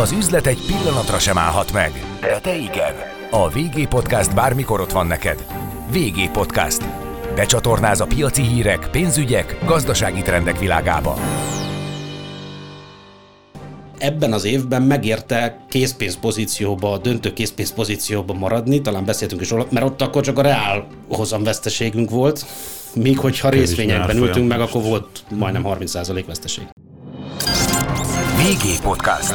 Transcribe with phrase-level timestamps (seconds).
[0.00, 2.94] Az üzlet egy pillanatra sem állhat meg, de te igen.
[3.30, 5.46] A VG Podcast bármikor ott van neked.
[5.92, 6.84] VG Podcast.
[7.34, 11.18] Becsatornáz a piaci hírek, pénzügyek, gazdasági trendek világába.
[13.98, 19.86] Ebben az évben megérte készpénz pozícióba, döntő készpénz pozícióba maradni, talán beszéltünk is róla, mert
[19.86, 22.46] ott akkor csak a reál hozam veszteségünk volt,
[22.94, 26.64] míg hogyha részvényekben ültünk meg, akkor volt majdnem 30% veszteség.
[28.36, 29.34] VG Podcast.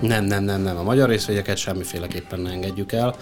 [0.00, 0.76] Nem, nem, nem, nem.
[0.76, 3.14] A magyar részvényeket semmiféleképpen ne engedjük el.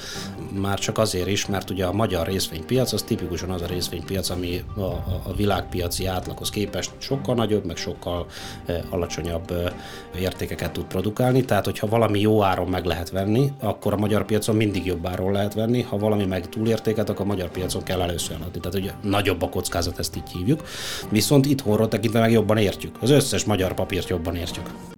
[0.60, 4.64] Már csak azért is, mert ugye a magyar részvénypiac az tipikusan az a részvénypiac, ami
[4.76, 8.26] a, a, világpiaci átlaghoz képest sokkal nagyobb, meg sokkal
[8.66, 9.72] e, alacsonyabb e,
[10.18, 11.44] értékeket tud produkálni.
[11.44, 15.32] Tehát, hogyha valami jó áron meg lehet venni, akkor a magyar piacon mindig jobb áron
[15.32, 15.82] lehet venni.
[15.82, 18.60] Ha valami meg túlértéket, akkor a magyar piacon kell először adni.
[18.60, 20.62] Tehát, ugye nagyobb a kockázat, ezt így hívjuk.
[21.08, 22.96] Viszont itthonról tekintve meg jobban értjük.
[23.00, 24.93] Az összes magyar papírt jobban értjük.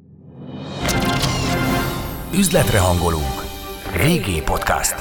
[2.38, 3.44] Üzletre hangolunk.
[3.92, 4.94] VG Podcast.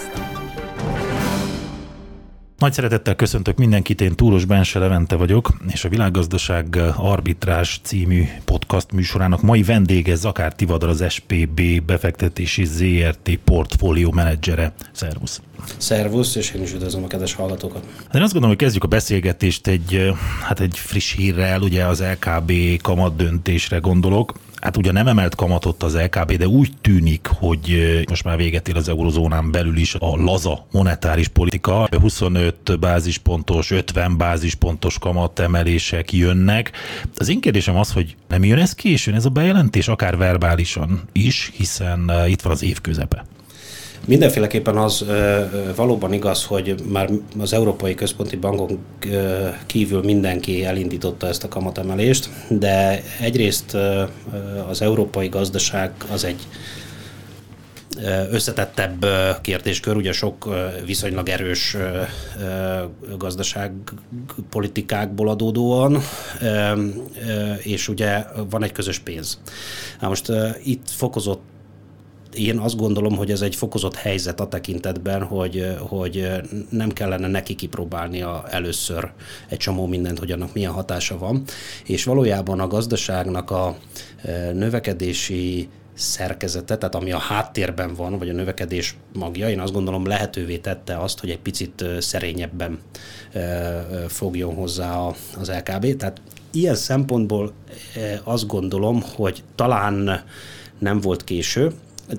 [2.57, 8.91] Nagy szeretettel köszöntök mindenkit, én Túros Bense Levente vagyok, és a Világgazdaság Arbitrás című podcast
[8.91, 14.73] műsorának mai vendége Zakár Tivadar, az SPB befektetési ZRT portfólió menedzsere.
[14.91, 15.41] Szervusz!
[15.77, 17.83] Szervusz, és én is üdvözlöm a kedves hallgatókat.
[18.05, 22.03] Hát én azt gondolom, hogy kezdjük a beszélgetést egy, hát egy friss hírrel, ugye az
[22.03, 24.33] LKB kamat döntésre gondolok
[24.65, 28.75] hát ugye nem emelt kamatot az LKB, de úgy tűnik, hogy most már véget ér
[28.75, 31.87] az eurozónán belül is a laza monetáris politika.
[31.99, 36.71] 25 bázispontos, 50 bázispontos kamatemelések jönnek.
[37.17, 41.51] Az én kérdésem az, hogy nem jön ez későn, ez a bejelentés, akár verbálisan is,
[41.53, 43.25] hiszen itt van az év közepe.
[44.07, 45.05] Mindenféleképpen az
[45.75, 48.79] valóban igaz, hogy már az Európai Központi Bankon
[49.65, 53.77] kívül mindenki elindította ezt a kamatemelést, de egyrészt
[54.69, 56.47] az európai gazdaság az egy
[58.31, 59.05] összetettebb
[59.41, 60.49] kérdéskör, ugye sok
[60.85, 61.77] viszonylag erős
[63.17, 66.01] gazdaságpolitikákból adódóan,
[67.57, 69.39] és ugye van egy közös pénz.
[70.01, 70.31] Na most
[70.63, 71.41] itt fokozott
[72.37, 76.31] én azt gondolom, hogy ez egy fokozott helyzet a tekintetben, hogy, hogy
[76.69, 79.11] nem kellene neki kipróbálnia először
[79.49, 81.43] egy csomó mindent, hogy annak milyen hatása van,
[81.85, 83.77] és valójában a gazdaságnak a
[84.21, 90.05] e, növekedési szerkezete, tehát ami a háttérben van, vagy a növekedés magja, én azt gondolom
[90.05, 92.79] lehetővé tette azt, hogy egy picit e, szerényebben
[93.31, 93.41] e,
[94.07, 94.97] fogjon hozzá
[95.39, 95.95] az LKB.
[95.95, 96.21] Tehát
[96.51, 97.53] ilyen szempontból
[98.23, 100.23] azt gondolom, hogy talán
[100.79, 101.71] nem volt késő,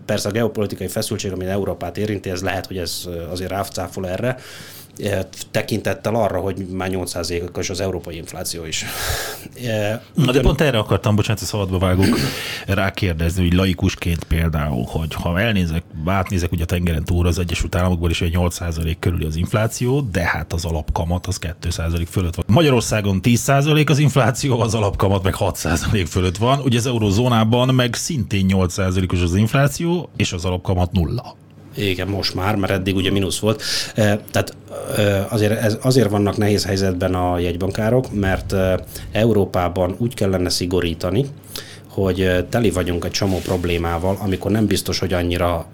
[0.07, 4.37] Persze a geopolitikai feszültség, ami Európát érinti, ez lehet, hogy ez azért ráfcáfol erre,
[5.51, 8.85] tekintettel arra, hogy már 8%-os az európai infláció is.
[10.15, 12.19] Na de pont erre akartam, bocsánat, a szabadba vágok,
[12.67, 18.11] rákérdezni, hogy laikusként például, hogy ha elnézek, átnézek ugye a tengeren túl az Egyesült Államokból
[18.11, 22.45] is egy 8% körüli az infláció, de hát az alapkamat az 2% fölött van.
[22.49, 28.47] Magyarországon 10% az infláció, az alapkamat meg 6% fölött van, ugye az eurozónában meg szintén
[28.49, 31.37] 8%-os az infláció, és az alapkamat nulla.
[31.77, 33.63] Igen, most már, mert eddig ugye mínusz volt.
[34.31, 34.57] Tehát
[35.29, 38.55] azért, ez, azért vannak nehéz helyzetben a jegybankárok, mert
[39.13, 41.27] Európában úgy kellene szigorítani,
[41.89, 45.67] hogy teli vagyunk egy csomó problémával, amikor nem biztos, hogy annyira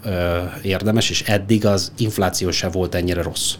[0.63, 3.55] érdemes, és eddig az infláció se volt ennyire rossz.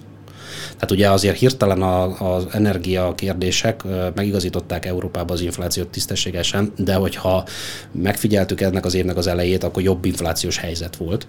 [0.75, 3.83] Tehát ugye azért hirtelen az energia kérdések
[4.15, 7.45] megigazították Európába az inflációt tisztességesen, de hogyha
[7.93, 11.27] megfigyeltük ennek az évnek az elejét, akkor jobb inflációs helyzet volt.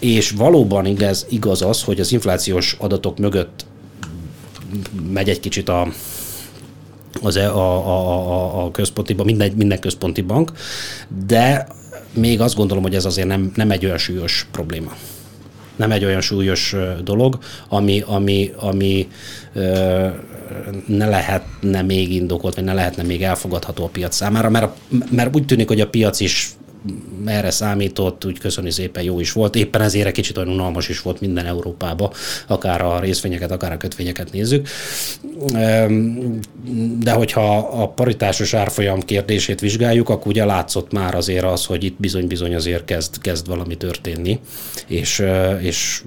[0.00, 3.66] És valóban igaz, igaz az, hogy az inflációs adatok mögött
[5.12, 5.88] megy egy kicsit a,
[7.22, 10.52] az, e, a, a, a, a központi bank, minden, minden központi bank,
[11.26, 11.66] de
[12.12, 14.92] még azt gondolom, hogy ez azért nem, nem egy olyan súlyos probléma.
[15.76, 16.74] Nem egy olyan súlyos
[17.04, 17.38] dolog,
[17.68, 19.08] ami, ami, ami
[19.52, 20.06] ö,
[20.86, 24.76] ne lehetne még indokolt, vagy ne lehetne még elfogadható a piac számára, mert,
[25.10, 26.48] mert úgy tűnik, hogy a piac is
[27.24, 29.54] erre számított, úgy köszöni szépen jó is volt.
[29.54, 32.12] Éppen ezért egy kicsit olyan unalmas is volt minden Európába,
[32.46, 34.68] akár a részvényeket, akár a kötvényeket nézzük.
[36.98, 41.96] De hogyha a paritásos árfolyam kérdését vizsgáljuk, akkor ugye látszott már azért az, hogy itt
[42.00, 44.40] bizony-bizony azért kezd, kezd valami történni,
[44.86, 45.22] és,
[45.60, 46.02] és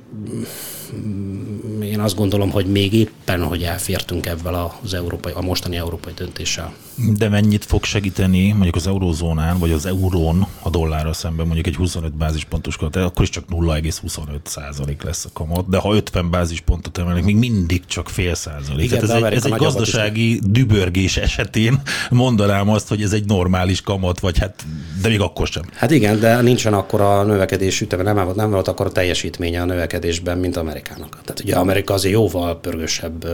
[1.84, 4.54] én azt gondolom, hogy még éppen, hogy elfértünk ebben
[4.84, 6.74] az európai, a mostani európai döntéssel.
[6.95, 11.75] De mennyit fog segíteni mondjuk az eurózónán, vagy az eurón a dollárra szemben mondjuk egy
[11.75, 16.98] 25 bázispontos kamat, akkor is csak 0,25 százalék lesz a kamat, de ha 50 bázispontot
[16.98, 18.86] emelnek, még mindig csak fél százalék.
[18.86, 24.19] Igen, ez egy, ez egy gazdasági dübörgés esetén mondanám azt, hogy ez egy normális kamat,
[24.19, 24.66] vagy hát,
[25.01, 25.63] de még akkor sem.
[25.74, 29.62] Hát igen, de nincsen akkor a növekedés üteme, nem volt, nem volt akkor a teljesítménye
[29.62, 31.19] a növekedésben, mint Amerikának.
[31.24, 33.28] Tehát ugye Amerika azért jóval pörgősebb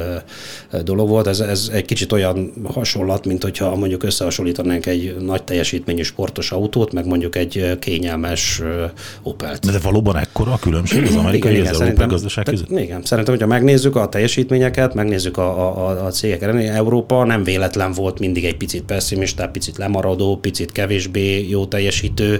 [0.84, 6.02] dolog volt, ez, ez egy kicsit olyan hasonlat, mint hogyha mondjuk összehasonlítanánk egy nagy teljesítményű
[6.02, 8.62] sportos autót, meg mondjuk egy kényelmes
[9.22, 9.66] Opelt.
[9.66, 12.70] De, de valóban ekkora a különbség az amerikai igen, és az európai gazdaság között?
[12.70, 18.20] Igen, szerintem, hogyha megnézzük a teljesítményeket, megnézzük a, a, a cégek Európa nem véletlen volt
[18.20, 22.40] mindig egy picit pessimista, picit lemaradó, picit kevésbé jó teljesítő.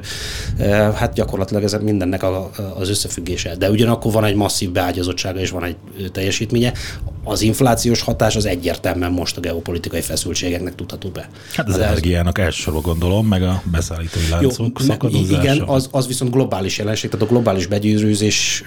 [0.96, 3.56] Hát gyakorlatilag ez mindennek a, az összefüggése.
[3.56, 5.76] De ugyanakkor van egy masszív beágyazottsága és van egy
[6.12, 6.74] teljesítménye.
[7.24, 11.30] Az inflációs hatás az egyértelműen most a geopolitikai feszültségeknek tudható be.
[11.54, 15.42] Hát az, az energiának elsősorban gondolom, meg a beszállítói láncok szakadozása.
[15.42, 17.68] Igen, az, az viszont globális jelenség, tehát a globális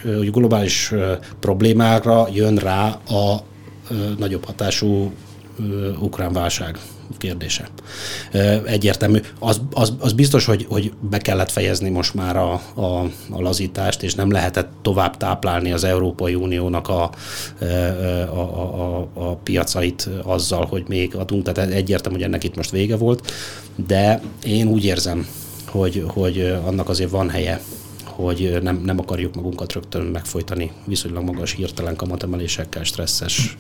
[0.03, 0.93] hogy globális
[1.41, 3.43] problémákra jön rá a
[4.19, 5.13] nagyobb hatású
[6.01, 6.79] ukrán válság
[7.19, 7.69] kérdése.
[8.65, 9.19] Egyértelmű.
[9.39, 14.03] Az, az, az biztos, hogy, hogy be kellett fejezni most már a, a, a lazítást,
[14.03, 17.11] és nem lehetett tovább táplálni az Európai Uniónak a,
[18.31, 21.53] a, a, a, piacait azzal, hogy még adunk.
[21.53, 23.33] Tehát egyértelmű, hogy ennek itt most vége volt,
[23.87, 25.27] de én úgy érzem,
[25.67, 27.61] hogy, hogy annak azért van helye
[28.13, 33.57] hogy nem, nem akarjuk magunkat rögtön megfojtani viszonylag magas hirtelen kamatemelésekkel, stresszes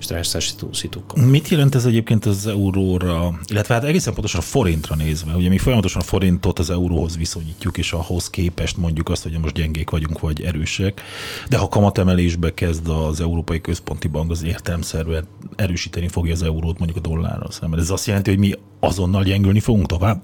[0.00, 1.24] stresszes szitukkal.
[1.24, 5.34] Mit jelent ez egyébként az euróra, illetve hát egészen pontosan a forintra nézve?
[5.34, 9.54] Ugye mi folyamatosan a forintot az euróhoz viszonyítjuk, és ahhoz képest mondjuk azt, hogy most
[9.54, 11.02] gyengék vagyunk, vagy erősek,
[11.48, 15.24] de ha kamatemelésbe kezd az Európai Központi Bank, az értelemszerűen
[15.56, 17.80] erősíteni fogja az eurót mondjuk a dollárral szemben.
[17.80, 20.20] Ez azt jelenti, hogy mi azonnal gyengülni fogunk tovább?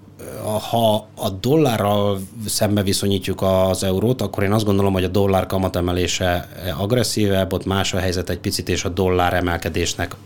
[0.71, 6.49] Ha a dollárral szembe viszonyítjuk az eurót, akkor én azt gondolom, hogy a dollár kamatemelése
[6.79, 10.17] agresszívebb, ott más a helyzet egy picit, és a dollár emelkedésnek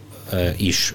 [0.56, 0.94] is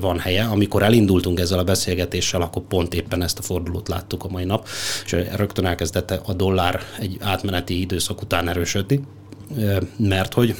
[0.00, 0.44] van helye.
[0.44, 4.68] Amikor elindultunk ezzel a beszélgetéssel, akkor pont éppen ezt a fordulót láttuk a mai nap,
[5.04, 9.00] és rögtön elkezdett a dollár egy átmeneti időszak után erősödni,
[9.96, 10.54] mert hogy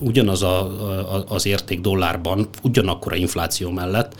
[0.00, 0.60] ugyanaz a,
[1.14, 4.14] a, az érték dollárban, ugyanakkor a infláció mellett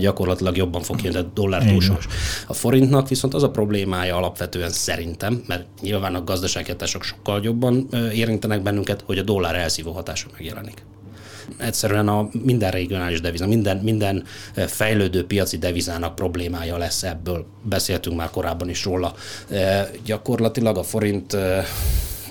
[0.00, 2.06] gyakorlatilag jobban fog kijönni, a dollár túlsós.
[2.46, 7.88] A forintnak viszont az a problémája alapvetően szerintem, mert nyilván a gazdasági hatások sokkal jobban
[8.12, 10.82] érintenek bennünket, hogy a dollár elszívó hatása megjelenik
[11.56, 14.24] egyszerűen a minden regionális deviza, minden, minden
[14.54, 17.46] fejlődő piaci devizának problémája lesz ebből.
[17.62, 19.14] Beszéltünk már korábban is róla.
[20.04, 21.36] Gyakorlatilag a forint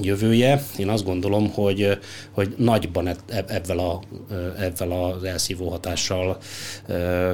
[0.01, 1.99] jövője, én azt gondolom, hogy,
[2.31, 3.99] hogy nagyban e, e, ebben, a,
[4.59, 6.37] ebben az elszívó hatással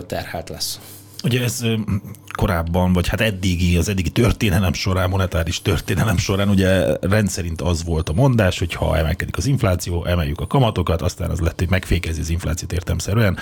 [0.08, 0.80] terhelt lesz.
[1.24, 1.64] Ugye ez
[2.40, 8.10] korábban, vagy hát eddigi, az eddigi történelem során, monetáris történelem során ugye rendszerint az volt
[8.10, 12.22] a mondás, hogy ha emelkedik az infláció, emeljük a kamatokat, aztán az lett, hogy megfékezi
[12.22, 13.38] az inflációt értemszerűen.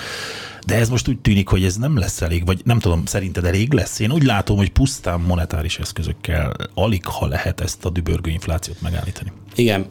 [0.68, 3.74] De ez most úgy tűnik, hogy ez nem lesz elég, vagy nem tudom, szerinted elég
[3.74, 4.00] lesz?
[4.00, 9.32] Én úgy látom, hogy pusztán monetáris eszközökkel alig, ha lehet ezt a dübörgő inflációt megállítani.
[9.56, 9.88] Igen,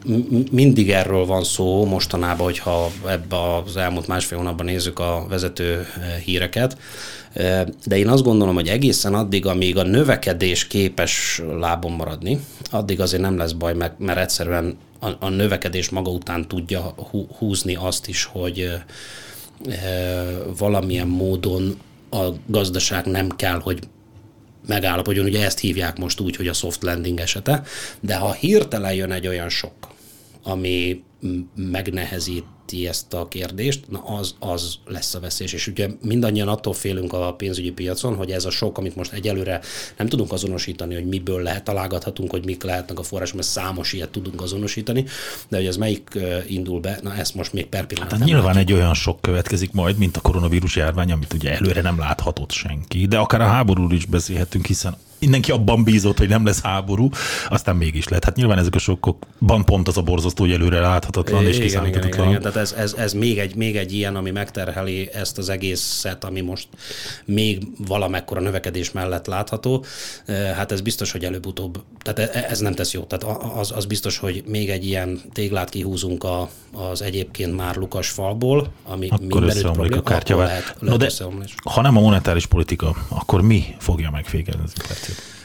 [0.51, 5.85] mindig erről van szó mostanában, hogyha ebbe az elmúlt másfél hónapban nézzük a vezető
[6.23, 6.77] híreket.
[7.85, 12.39] De én azt gondolom, hogy egészen addig, amíg a növekedés képes lábon maradni,
[12.71, 14.77] addig azért nem lesz baj, mert egyszerűen
[15.19, 16.95] a, növekedés maga után tudja
[17.37, 18.69] húzni azt is, hogy
[20.57, 21.77] valamilyen módon
[22.09, 23.79] a gazdaság nem kell, hogy
[24.67, 27.63] megállapodjon, ugye ezt hívják most úgy, hogy a soft landing esete,
[27.99, 29.73] de ha hirtelen jön egy olyan sok,
[30.43, 31.03] ami
[31.55, 35.47] megnehezít felveti ezt a kérdést, na az, az lesz a veszély.
[35.51, 39.61] És ugye mindannyian attól félünk a pénzügyi piacon, hogy ez a sok, amit most egyelőre
[39.97, 44.09] nem tudunk azonosítani, hogy miből lehet, találgathatunk, hogy mik lehetnek a források, mert számos ilyet
[44.09, 45.05] tudunk azonosítani,
[45.49, 48.69] de hogy ez melyik indul be, na ezt most még per pillanat hát nyilván látjuk.
[48.69, 53.05] egy olyan sok következik majd, mint a koronavírus járvány, amit ugye előre nem láthatott senki,
[53.05, 57.09] de akár a háborúról is beszélhetünk, hiszen mindenki abban bízott, hogy nem lesz háború,
[57.49, 58.23] aztán mégis lett.
[58.23, 60.79] Hát nyilván ezek a sokkokban pont az a borzasztó, hogy előre
[61.17, 62.27] láthatatlan és kiszámíthatatlan.
[62.27, 62.41] Igen, igen, igen.
[62.41, 66.41] Tehát ez, ez, ez még, egy, még egy ilyen, ami megterheli ezt az egészet, ami
[66.41, 66.67] most
[67.25, 69.85] még valamekkora növekedés mellett látható.
[70.27, 73.07] Hát ez biztos, hogy előbb-utóbb, tehát e, ez nem tesz jót.
[73.07, 78.09] Tehát az, az biztos, hogy még egy ilyen téglát kihúzunk a, az egyébként már lukas
[78.09, 81.11] falból, ami akkor mindenütt probléma, a kártya akkor lehet, lehet no de,
[81.63, 85.36] ha nem a monetáris politika, akkor mi fogja megfékezni az inflációt?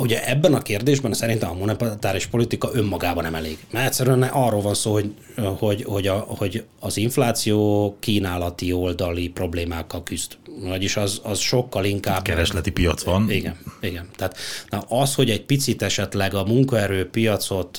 [0.00, 3.58] Ugye ebben a kérdésben szerintem a monetáris politika önmagában nem elég.
[3.70, 5.12] Mert egyszerűen arról van szó, hogy,
[5.58, 10.36] hogy, hogy, a, hogy az infláció kínálati oldali problémákkal küzd.
[10.62, 12.22] vagyis az, az sokkal inkább...
[12.22, 13.30] Keresleti piac van.
[13.30, 14.08] Igen, igen.
[14.16, 14.36] Tehát
[14.70, 17.78] na az, hogy egy picit esetleg a munkaerőpiacot,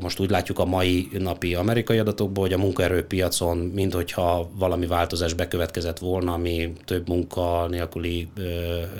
[0.00, 5.32] most úgy látjuk a mai napi amerikai adatokból, hogy a munkaerőpiacon, mint hogyha valami változás
[5.32, 8.28] bekövetkezett volna, ami több munka nélküli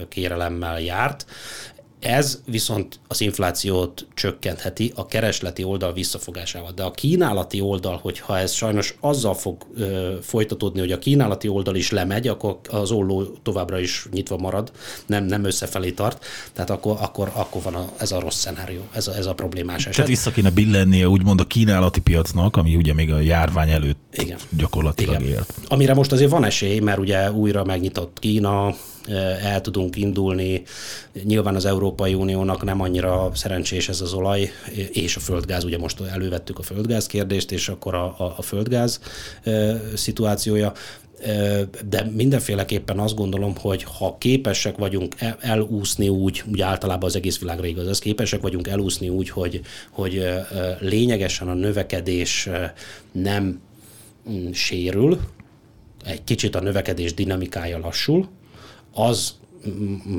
[0.09, 1.27] kérelemmel járt,
[2.01, 6.73] ez viszont az inflációt csökkentheti a keresleti oldal visszafogásával.
[6.75, 11.77] De a kínálati oldal, hogyha ez sajnos azzal fog ö, folytatódni, hogy a kínálati oldal
[11.77, 14.73] is lemegy, akkor az olló továbbra is nyitva marad,
[15.07, 19.07] nem, nem összefelé tart, tehát akkor, akkor, akkor van a, ez a rossz szenárió, ez
[19.07, 19.95] a, ez a problémás eset.
[19.95, 24.39] Tehát vissza kéne billennie úgymond a kínálati piacnak, ami ugye még a járvány előtt Igen.
[24.51, 25.33] gyakorlatilag Igen.
[25.33, 25.55] élt.
[25.69, 28.75] Amire most azért van esély, mert ugye újra megnyitott Kína,
[29.43, 30.63] el tudunk indulni.
[31.25, 34.51] Nyilván az Európai Uniónak nem annyira szerencsés ez az olaj
[34.93, 39.01] és a földgáz, ugye most elővettük a földgáz kérdést, és akkor a, a, a földgáz
[39.95, 40.73] szituációja.
[41.89, 47.67] De mindenféleképpen azt gondolom, hogy ha képesek vagyunk elúszni úgy, úgy általában az egész világra
[47.67, 49.61] igaz, az képesek vagyunk elúszni úgy, hogy,
[49.91, 50.25] hogy
[50.81, 52.49] lényegesen a növekedés
[53.13, 53.61] nem
[54.31, 55.19] mm, sérül,
[56.05, 58.29] egy kicsit a növekedés dinamikája lassul,
[58.93, 59.35] az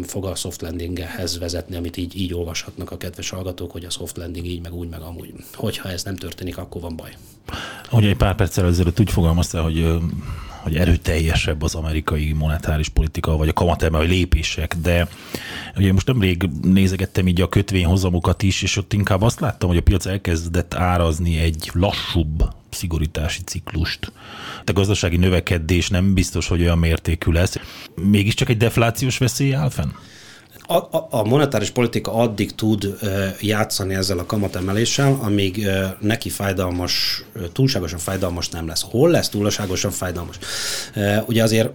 [0.03, 4.17] fog a soft landinghez vezetni, amit így, így olvashatnak a kedves hallgatók, hogy a soft
[4.17, 5.33] landing így, meg úgy, meg amúgy.
[5.53, 7.15] Hogyha ez nem történik, akkor van baj.
[7.91, 9.85] Ugye egy pár perccel ezelőtt úgy fogalmazta, hogy
[10.61, 15.07] hogy erőteljesebb az amerikai monetáris politika, vagy a kamatemelő lépések, de
[15.77, 19.81] ugye most nemrég nézegettem így a kötvényhozamokat is, és ott inkább azt láttam, hogy a
[19.81, 24.11] piac elkezdett árazni egy lassúbb szigorítási ciklust.
[24.65, 27.55] A gazdasági növekedés nem biztos, hogy olyan mértékű lesz.
[27.95, 29.89] Mégiscsak egy deflációs veszély áll fenn?
[30.71, 32.97] A, a, monetáris politika addig tud
[33.41, 35.67] játszani ezzel a kamatemeléssel, amíg
[35.99, 37.23] neki fájdalmas,
[37.53, 38.85] túlságosan fájdalmas nem lesz.
[38.89, 40.39] Hol lesz túlságosan fájdalmas?
[41.25, 41.69] Ugye azért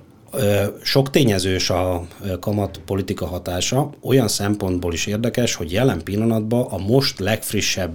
[0.83, 2.07] sok tényezős a
[2.41, 7.95] kamat politika hatása, olyan szempontból is érdekes, hogy jelen pillanatban a most legfrissebb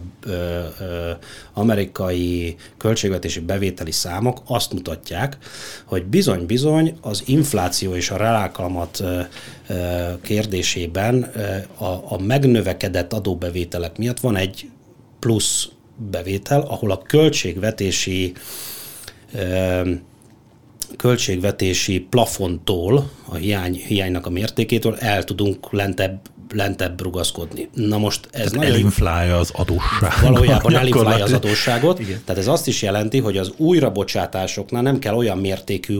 [1.53, 5.37] amerikai költségvetési bevételi számok azt mutatják,
[5.85, 9.03] hogy bizony-bizony az infláció és a reálkamat
[10.21, 11.31] kérdésében
[12.09, 14.69] a megnövekedett adóbevételek miatt van egy
[15.19, 15.69] plusz
[16.11, 18.33] bevétel, ahol a költségvetési
[20.97, 26.19] költségvetési plafontól, a hiány, hiánynak a mértékétől el tudunk lentebb
[26.53, 27.69] lentebb rugaszkodni.
[27.73, 30.19] Na most ez tehát elinflálja az adósságot.
[30.21, 32.21] Valójában elinflálja az adósságot, Igen.
[32.25, 35.99] tehát ez azt is jelenti, hogy az újrabocsátásoknál nem kell olyan mértékű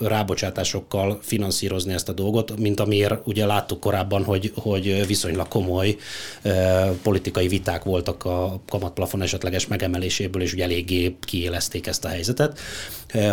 [0.00, 5.96] rábocsátásokkal finanszírozni ezt a dolgot, mint amiért ugye láttuk korábban, hogy, hogy viszonylag komoly
[6.42, 12.58] eh, politikai viták voltak a kamatplafon esetleges megemeléséből, és ugye eléggé kiélezték ezt a helyzetet,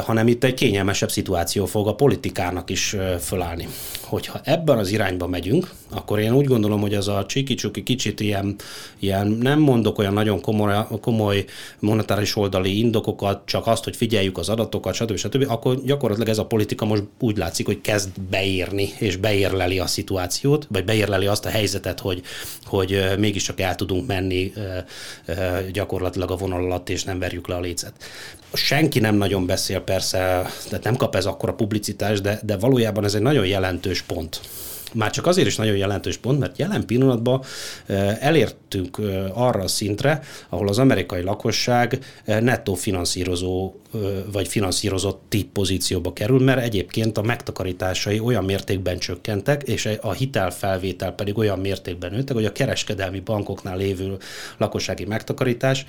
[0.04, 3.68] hanem itt egy kényelmesebb szituáció fog a politikának is eh, fölállni.
[4.02, 8.56] Hogyha ebben az irányba megyünk, akkor én úgy gondolom, hogy az a csiki-csuki kicsit ilyen,
[9.00, 11.46] ilyen, nem mondok olyan nagyon komoly, komoly
[11.80, 15.16] monetáris oldali indokokat, csak azt, hogy figyeljük az adatokat, stb.
[15.16, 19.88] stb., akkor gyakorlatilag ez a politika most úgy látszik, hogy kezd beírni, és beérleli a
[19.88, 22.22] szituációt, vagy beérleli azt a helyzetet, hogy,
[22.66, 24.54] hogy mégiscsak el tudunk menni
[25.72, 27.94] gyakorlatilag a vonal alatt, és nem verjük le a lécet.
[28.54, 30.18] Senki nem nagyon beszél persze,
[30.70, 34.40] tehát nem kap ez akkora publicitást, de, de valójában ez egy nagyon jelentős pont.
[34.94, 37.44] Már csak azért is nagyon jelentős pont, mert jelen pillanatban
[38.20, 38.98] elértünk
[39.34, 43.74] arra a szintre, ahol az amerikai lakosság nettó finanszírozó
[44.32, 51.12] vagy finanszírozott tip pozícióba kerül, mert egyébként a megtakarításai olyan mértékben csökkentek, és a hitelfelvétel
[51.12, 54.18] pedig olyan mértékben nőttek, hogy a kereskedelmi bankoknál lévő
[54.58, 55.86] lakossági megtakarítás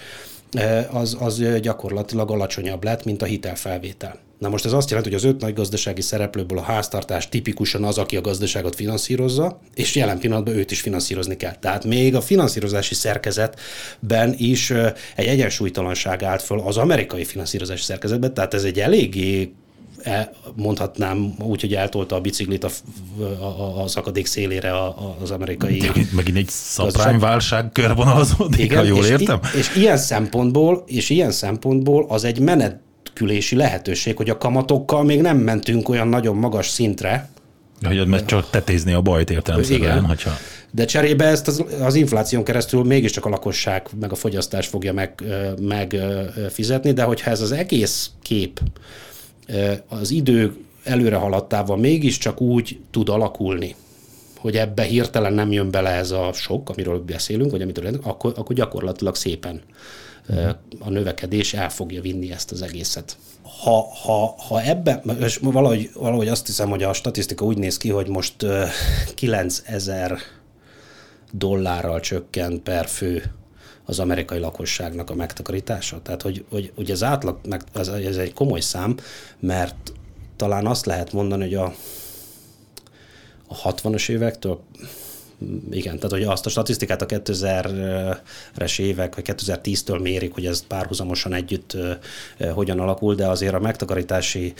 [0.91, 4.19] az, az gyakorlatilag alacsonyabb lett, mint a hitelfelvétel.
[4.39, 7.99] Na most ez azt jelenti, hogy az öt nagy gazdasági szereplőből a háztartás tipikusan az,
[7.99, 11.55] aki a gazdaságot finanszírozza, és jelen pillanatban őt is finanszírozni kell.
[11.55, 14.71] Tehát még a finanszírozási szerkezetben is
[15.17, 19.53] egy egyensúlytalanság állt föl az amerikai finanszírozási szerkezetben, tehát ez egy eléggé
[20.55, 22.69] mondhatnám úgy, hogy eltolta a biciklit a,
[23.45, 24.73] a, a szakadék szélére
[25.21, 25.91] az amerikai...
[26.12, 29.41] Megint egy szaprányválság körvonalazódik, ha jól és, értem?
[29.57, 32.85] És ilyen szempontból, és ilyen szempontból az egy menet
[33.21, 37.29] menekülési lehetőség, hogy a kamatokkal még nem mentünk olyan nagyon magas szintre.
[37.83, 40.05] Hogy mert csak tetézni a bajt értelemszerűen, Igen.
[40.05, 40.31] hogyha...
[40.71, 45.23] De cserébe ezt az, az infláción keresztül mégiscsak a lakosság meg a fogyasztás fogja meg,
[45.61, 45.97] meg
[46.50, 48.61] fizetni, de hogyha ez az egész kép
[49.88, 53.75] az idő előre haladtával mégiscsak úgy tud alakulni,
[54.38, 58.57] hogy ebbe hirtelen nem jön bele ez a sok, amiről beszélünk, vagy amitől akkor, akkor
[58.57, 59.61] gyakorlatilag szépen
[60.79, 63.17] a növekedés el fogja vinni ezt az egészet.
[63.62, 67.91] Ha, ha, ha ebben, és valahogy, valahogy azt hiszem, hogy a statisztika úgy néz ki,
[67.91, 68.47] hogy most
[69.15, 70.19] 9000
[71.33, 73.23] dollárral csökkent per fő
[73.87, 76.02] az amerikai lakosságnak a megtakarítása.
[76.02, 77.38] Tehát, hogy, hogy, hogy az átlag,
[77.73, 78.97] ez, ez egy komoly szám,
[79.38, 79.93] mert
[80.37, 81.75] talán azt lehet mondani, hogy a,
[83.47, 84.61] a 60-as évektől
[85.71, 91.33] igen, tehát hogy azt a statisztikát a 2000-es évek, vagy 2010-től mérik, hogy ez párhuzamosan
[91.33, 91.76] együtt
[92.52, 94.55] hogyan alakul, de azért a megtakarítási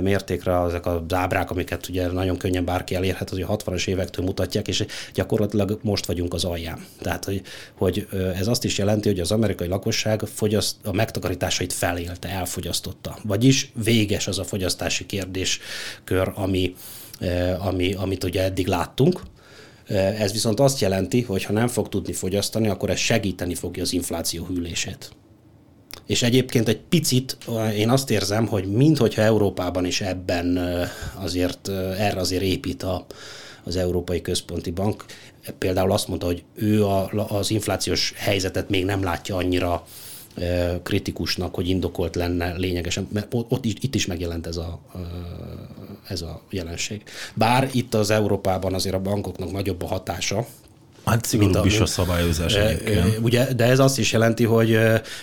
[0.00, 4.68] mértékre ezek a ábrák, amiket ugye nagyon könnyen bárki elérhet, az a 60-as évektől mutatják,
[4.68, 4.84] és
[5.14, 6.84] gyakorlatilag most vagyunk az alján.
[7.00, 7.42] Tehát, hogy,
[7.74, 8.06] hogy
[8.38, 13.18] ez azt is jelenti, hogy az amerikai lakosság fogyaszt, a megtakarításait felélte, elfogyasztotta.
[13.22, 16.74] Vagyis véges az a fogyasztási kérdéskör, ami,
[17.58, 19.20] ami, amit ugye eddig láttunk,
[19.96, 23.92] ez viszont azt jelenti, hogy ha nem fog tudni fogyasztani, akkor ez segíteni fogja az
[23.92, 25.10] infláció hűlését.
[26.06, 27.36] És egyébként egy picit
[27.76, 30.58] én azt érzem, hogy minthogyha Európában is ebben
[31.14, 31.68] azért
[31.98, 33.06] erre azért épít a,
[33.64, 35.04] az Európai Központi Bank.
[35.58, 39.86] Például azt mondta, hogy ő a, az inflációs helyzetet még nem látja annyira
[40.82, 44.80] kritikusnak, hogy indokolt lenne lényegesen, mert ott, itt is megjelent ez a,
[46.08, 47.02] ez a jelenség.
[47.34, 50.46] Bár itt az Európában azért a bankoknak nagyobb a hatása,
[51.10, 52.56] Hát szigorúbb is a szabályozás
[53.22, 54.78] Ugye, de ez azt is jelenti, hogy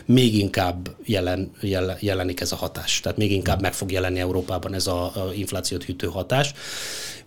[0.06, 3.00] még inkább jelen, jelen, jelenik ez a hatás.
[3.00, 6.54] Tehát még inkább meg fog jelenni Európában ez a, a inflációt hűtő hatás.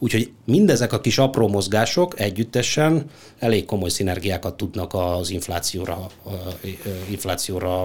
[0.02, 3.04] Úgyhogy mindezek a kis apró mozgások együttesen
[3.38, 6.06] elég komoly szinergiákat tudnak az inflációra,
[7.10, 7.84] inflációra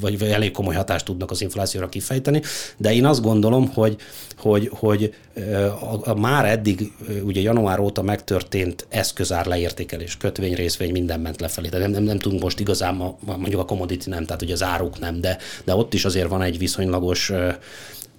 [0.00, 2.42] vagy elég komoly hatást tudnak az inflációra kifejteni,
[2.76, 3.96] de én azt gondolom, hogy,
[4.36, 5.14] hogy, hogy
[5.80, 11.68] a, a már eddig, ugye január óta megtörtént eszközár leértékelés, kötvény, részvény, minden ment lefelé.
[11.68, 14.98] Tehát nem, nem, nem tudunk most igazán, mondjuk a commodity nem, tehát ugye az áruk
[14.98, 17.32] nem, de, de ott is azért van egy viszonylagos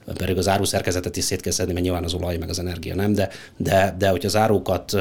[0.06, 3.14] pedig az áruszerkezetet is szét kell szedni, mert nyilván az olaj meg az energia nem,
[3.14, 4.94] de, de, de hogyha az árukat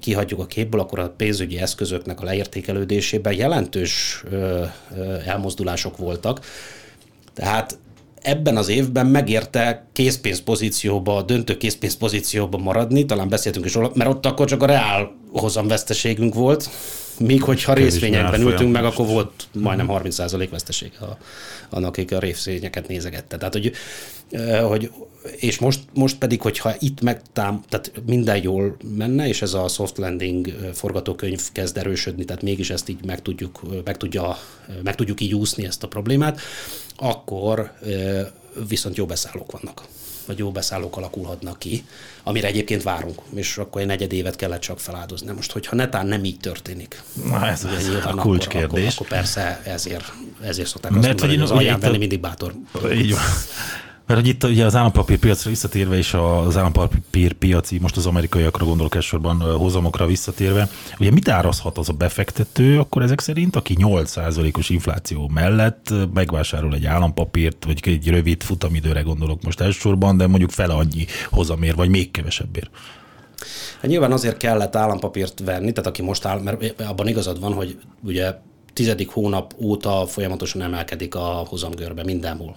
[0.00, 4.24] kihagyjuk a képből, akkor a pénzügyi eszközöknek a leértékelődésében jelentős
[5.26, 6.40] elmozdulások voltak.
[7.34, 7.78] Tehát
[8.22, 14.46] ebben az évben megérte készpénzpozícióba, döntő készpénzpozícióba maradni, talán beszéltünk is róla, mert ott akkor
[14.46, 16.68] csak a reál hozamveszteségünk volt,
[17.18, 21.18] Míg hogyha részvényekben ültünk meg, akkor volt majdnem 30% veszteség a,
[21.70, 23.36] annak, akik a részvényeket nézegette.
[23.36, 23.72] Tehát, hogy,
[24.62, 24.90] hogy
[25.36, 29.98] és most, most pedig, hogyha itt megtám, tehát minden jól menne, és ez a soft
[29.98, 34.38] landing forgatókönyv kezd erősödni, tehát mégis ezt így meg tudjuk, meg, tudja,
[34.82, 36.40] meg tudjuk így úszni ezt a problémát,
[36.96, 37.72] akkor
[38.68, 39.82] viszont jó beszállók vannak
[40.26, 41.84] vagy jó beszállók alakulhatnak ki,
[42.22, 45.32] amire egyébként várunk, és akkor egy negyed évet kellett csak feláldozni.
[45.32, 48.64] Most, hogyha netán nem így történik, Na, ez, ez a kulcskérdés.
[48.64, 52.20] Akkor, akkor, akkor, persze ezért, ezért szokták azt Mert mondani, hogy az alján venni mindig
[52.20, 52.54] bátor.
[52.92, 53.20] Így van.
[54.06, 59.40] Mert hogy itt ugye az állampapírpiacra visszatérve, és az állampapírpiaci, most az amerikaiakra gondolok elsősorban
[59.40, 65.94] hozamokra visszatérve, ugye mit árazhat az a befektető akkor ezek szerint, aki 8%-os infláció mellett
[66.14, 71.74] megvásárol egy állampapírt, vagy egy rövid futamidőre gondolok most elsősorban, de mondjuk fele annyi hozamér,
[71.74, 72.70] vagy még kevesebbért?
[73.80, 77.78] Hát nyilván azért kellett állampapírt venni, tehát aki most áll, mert abban igazad van, hogy
[78.04, 78.34] ugye
[78.72, 82.56] tizedik hónap óta folyamatosan emelkedik a hozamgörbe mindenhol.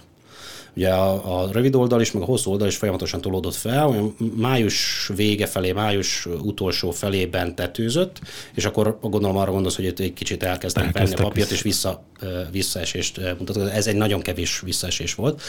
[0.76, 4.16] Ugye a, a rövid oldal is, meg a hosszú oldal is folyamatosan tolódott fel, olyan
[4.36, 8.20] május vége felé, május utolsó felében tetőzött,
[8.54, 12.02] és akkor gondolom arra gondolsz, hogy egy kicsit elkezdtem venni a papírt, és vissza,
[12.50, 13.68] visszaesést mutatott.
[13.68, 15.42] Ez egy nagyon kevés visszaesés volt.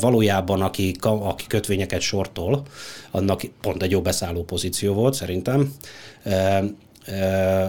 [0.00, 2.62] Valójában, aki, aki kötvényeket sortol,
[3.10, 5.74] annak pont egy jó beszálló pozíció volt szerintem.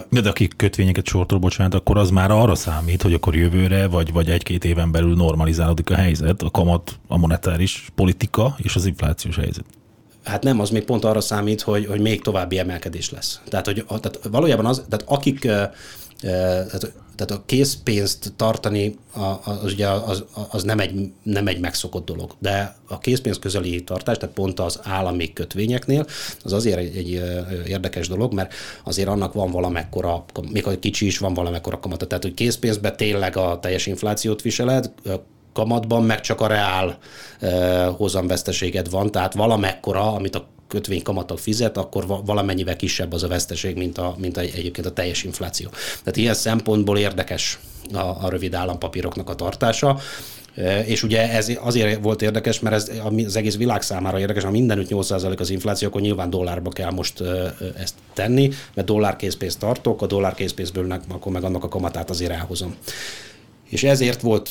[0.09, 4.11] De, de aki kötvényeket sortol, bocsánat, akkor az már arra számít, hogy akkor jövőre, vagy,
[4.11, 9.35] vagy egy-két éven belül normalizálódik a helyzet, a kamat, a monetáris politika és az inflációs
[9.35, 9.65] helyzet.
[10.23, 13.41] Hát nem, az még pont arra számít, hogy, hogy még további emelkedés lesz.
[13.47, 15.39] Tehát, hogy tehát valójában az, tehát akik,
[16.19, 18.97] tehát tehát a készpénzt tartani
[19.43, 24.17] az, ugye az, az nem, egy, nem egy megszokott dolog, de a készpénz közeli tartás,
[24.17, 26.05] tehát pont az állami kötvényeknél,
[26.43, 27.21] az azért egy, egy
[27.67, 32.23] érdekes dolog, mert azért annak van valamekkora, még ha kicsi is van valamekkora kamata, tehát
[32.23, 34.91] hogy készpénzben tényleg a teljes inflációt viseled,
[35.53, 36.97] kamatban meg csak a reál
[37.97, 43.77] hozamveszteséged van, tehát valamekkora, amit a kötvény kamatok fizet, akkor valamennyivel kisebb az a veszteség,
[43.77, 45.69] mint, a, mint a, egyébként a teljes infláció.
[45.99, 47.59] Tehát ilyen szempontból érdekes
[47.93, 49.99] a, a rövid állampapíroknak a tartása.
[50.55, 52.91] E, és ugye ez azért volt érdekes, mert ez
[53.25, 57.21] az egész világ számára érdekes, ha mindenütt 8% az infláció, akkor nyilván dollárba kell most
[57.21, 62.31] e, e, ezt tenni, mert dollárkészpénzt tartok, a dollárkészpénzből akkor meg annak a kamatát azért
[62.31, 62.75] elhozom.
[63.69, 64.49] És ezért volt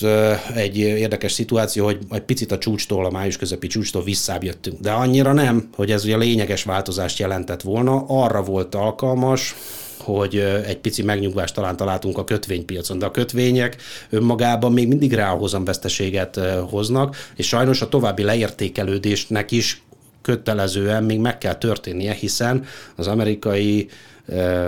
[0.55, 4.81] egy érdekes szituáció, hogy egy picit a csúcstól, a május közepi csúcstól visszább jöttünk.
[4.81, 9.55] De annyira nem, hogy ez ugye lényeges változást jelentett volna, arra volt alkalmas,
[9.98, 13.77] hogy egy pici megnyugvást talán találtunk a kötvénypiacon, de a kötvények
[14.11, 19.83] önmagában még mindig ráhozam veszteséget hoznak, és sajnos a további leértékelődésnek is
[20.22, 22.64] kötelezően még meg kell történnie, hiszen
[22.96, 23.88] az amerikai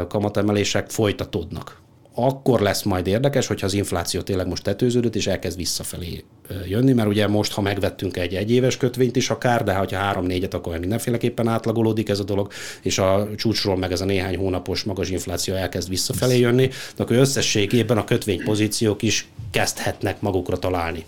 [0.09, 1.85] kamatemelések folytatódnak
[2.19, 6.25] akkor lesz majd érdekes, hogyha az infláció tényleg most tetőződött, és elkezd visszafelé
[6.69, 10.79] jönni, mert ugye most, ha megvettünk egy egyéves kötvényt is akár, de ha három-négyet, akkor
[10.79, 12.53] mindenféleképpen átlagolódik ez a dolog,
[12.83, 17.17] és a csúcsról meg ez a néhány hónapos magas infláció elkezd visszafelé jönni, de akkor
[17.17, 21.05] összességében a kötvénypozíciók is kezdhetnek magukra találni.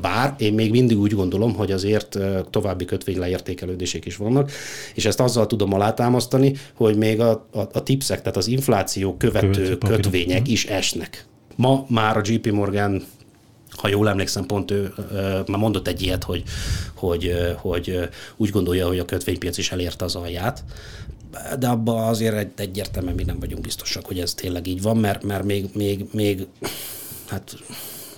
[0.00, 2.18] Bár én még mindig úgy gondolom, hogy azért
[2.50, 4.50] további kötvényleértékelődések is vannak,
[4.94, 9.78] és ezt azzal tudom alátámasztani, hogy még a, a, a tipszek, tehát az infláció követő
[9.78, 11.26] kötvények is esnek.
[11.56, 13.02] Ma már a JP Morgan
[13.70, 14.92] ha jól emlékszem, pont ő
[15.46, 16.42] már mondott egy ilyet, hogy,
[16.94, 20.64] hogy, hogy úgy gondolja, hogy a kötvénypiac is elérte az alját,
[21.58, 25.44] de abban azért egyértelműen mi nem vagyunk biztosak, hogy ez tényleg így van, mert, mert
[25.44, 26.46] még, még, még
[27.26, 27.56] hát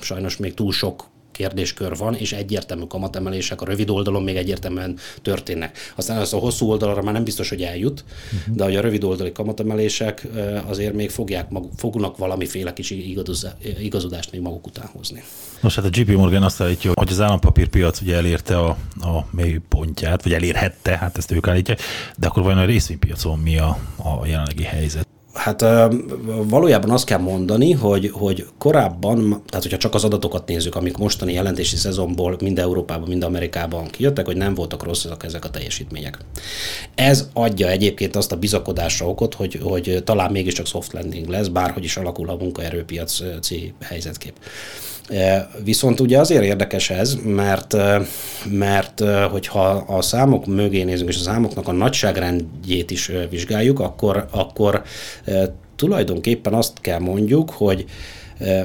[0.00, 5.78] sajnos még túl sok kérdéskör van, és egyértelmű kamatemelések a rövid oldalon még egyértelműen történnek.
[5.96, 8.54] Aztán az a hosszú oldalra már nem biztos, hogy eljut, uh-huh.
[8.56, 10.26] de hogy a rövid oldali kamatemelések
[10.66, 12.94] azért még fogják maguk, fognak valamiféle kis
[13.80, 15.22] igazodást még maguk után hozni.
[15.60, 18.68] Nos, hát a JP Morgan azt állítja, hogy az állampapírpiac ugye elérte a,
[19.00, 21.80] a mély pontját, vagy elérhette, hát ezt ők állítják,
[22.16, 25.08] de akkor vajon a részvénypiacon mi a, a jelenlegi helyzet?
[25.34, 25.64] Hát
[26.44, 31.32] valójában azt kell mondani, hogy, hogy korábban, tehát hogyha csak az adatokat nézzük, amik mostani
[31.32, 36.18] jelentési szezonból mind Európában, mind Amerikában kijöttek, hogy nem voltak rosszak ezek a teljesítmények.
[36.94, 41.84] Ez adja egyébként azt a bizakodásra okot, hogy, hogy talán mégiscsak soft landing lesz, bárhogy
[41.84, 44.34] is alakul a munkaerőpiaci helyzetkép.
[45.64, 47.76] Viszont ugye azért érdekes ez, mert,
[48.50, 54.82] mert hogyha a számok mögé nézünk, és a számoknak a nagyságrendjét is vizsgáljuk, akkor, akkor
[55.76, 57.84] tulajdonképpen azt kell mondjuk, hogy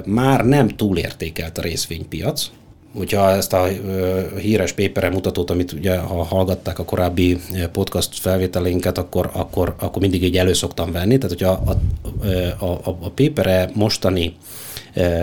[0.05, 2.49] már nem túlértékelt a részvénypiac,
[2.95, 3.67] Hogyha ezt a
[4.39, 7.38] híres pépere mutatót, amit ugye, ha hallgatták a korábbi
[7.71, 11.17] podcast felvételénket, akkor, akkor, akkor mindig így elő szoktam venni.
[11.17, 14.36] Tehát, hogyha a, a, a, a pépere mostani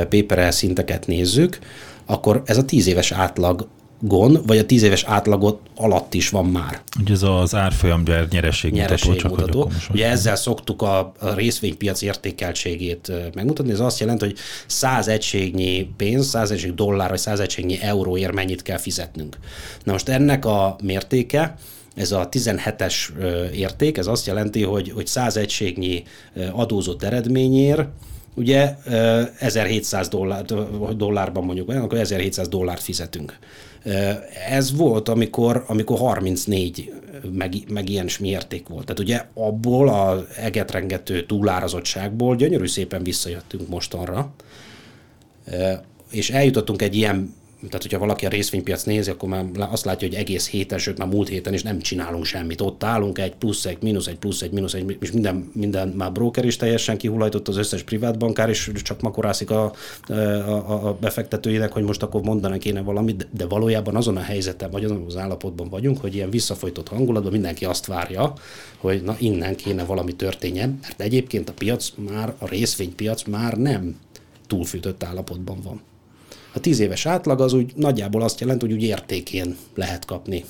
[0.08, 1.58] pépere szinteket nézzük,
[2.06, 3.68] akkor ez a tíz éves átlag
[4.04, 6.80] gon, vagy a tíz éves átlagot alatt is van már.
[7.00, 9.28] Ugye ez az árfolyam nyereség, nyereség mutató.
[9.28, 9.70] mutató.
[9.90, 13.72] Ugye ezzel szoktuk a, a részvénypiac értékeltségét megmutatni.
[13.72, 18.62] Ez azt jelenti, hogy 100 egységnyi pénz, 100 egység dollár, vagy 100 egységnyi euróért mennyit
[18.62, 19.38] kell fizetnünk.
[19.84, 21.54] Na most ennek a mértéke,
[21.94, 22.94] ez a 17-es
[23.54, 26.02] érték, ez azt jelenti, hogy, hogy 100 egységnyi
[26.52, 27.88] adózott eredményért
[28.34, 28.74] ugye
[29.38, 30.44] 1700 dollár,
[30.96, 33.38] dollárban mondjuk, akkor 1700 dollárt fizetünk.
[34.48, 36.92] Ez volt, amikor, amikor 34
[37.32, 38.84] meg, meg ilyen mérték volt.
[38.84, 44.32] Tehát ugye abból a egetrengető túlárazottságból gyönyörű szépen visszajöttünk mostanra,
[46.10, 47.34] és eljutottunk egy ilyen
[47.66, 51.08] tehát hogyha valaki a részvénypiac nézi, akkor már azt látja, hogy egész héten, sőt már
[51.08, 52.60] múlt héten is nem csinálunk semmit.
[52.60, 56.12] Ott állunk egy plusz, egy mínusz, egy plusz, egy mínusz, egy, és minden, minden már
[56.12, 59.72] broker is teljesen kihullajtott, az összes privát bankár is csak makorászik a,
[60.08, 64.84] a, a befektetőinek, hogy most akkor mondani kéne valamit, de valójában azon a helyzeten, vagy
[64.84, 68.32] azon az állapotban vagyunk, hogy ilyen visszafolytott hangulatban mindenki azt várja,
[68.76, 73.96] hogy na innen kéne valami történjen, mert egyébként a piac már, a részvénypiac már nem
[74.46, 75.80] túlfűtött állapotban van.
[76.52, 80.44] A tíz éves átlag az úgy nagyjából azt jelenti, hogy úgy értékén lehet kapni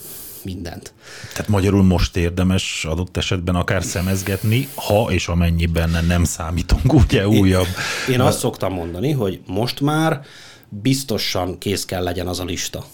[0.44, 0.92] mindent.
[1.32, 7.66] Tehát magyarul most érdemes adott esetben akár szemezgetni, ha és amennyiben nem számítunk ugye újabb.
[8.08, 10.20] Én, én azt szoktam mondani, hogy most már
[10.68, 12.84] biztosan kész kell legyen az a lista,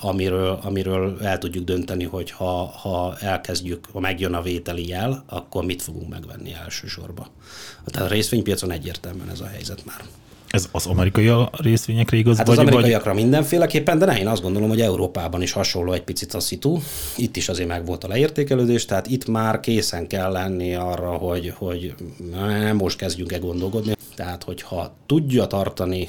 [0.00, 5.64] amiről, amiről el tudjuk dönteni, hogy ha, ha elkezdjük, ha megjön a vételi jel, akkor
[5.64, 7.26] mit fogunk megvenni elsősorban.
[7.84, 10.04] Tehát a részvénypiacon egyértelműen ez a helyzet már.
[10.48, 12.36] Ez az amerikai részvényekre igaz?
[12.36, 13.22] Hát vagy, az amerikaiakra vagy...
[13.22, 16.78] mindenféleképpen, de ne, én azt gondolom, hogy Európában is hasonló egy picit a szitu.
[17.16, 21.52] Itt is azért meg volt a leértékelődés, tehát itt már készen kell lenni arra, hogy,
[21.56, 21.94] hogy
[22.30, 23.92] nem most kezdjünk-e gondolkodni.
[24.14, 26.08] Tehát, hogyha tudja tartani